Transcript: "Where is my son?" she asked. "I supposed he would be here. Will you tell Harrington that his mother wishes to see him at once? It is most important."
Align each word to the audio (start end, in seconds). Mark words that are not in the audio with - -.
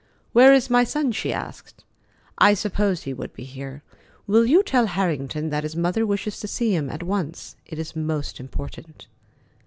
"Where 0.33 0.51
is 0.51 0.67
my 0.67 0.83
son?" 0.83 1.11
she 1.11 1.31
asked. 1.31 1.83
"I 2.39 2.55
supposed 2.55 3.03
he 3.03 3.13
would 3.13 3.33
be 3.33 3.43
here. 3.43 3.83
Will 4.25 4.47
you 4.47 4.63
tell 4.63 4.87
Harrington 4.87 5.51
that 5.51 5.61
his 5.61 5.75
mother 5.75 6.07
wishes 6.07 6.39
to 6.39 6.47
see 6.47 6.73
him 6.73 6.89
at 6.89 7.03
once? 7.03 7.55
It 7.67 7.77
is 7.77 7.95
most 7.95 8.39
important." 8.39 9.05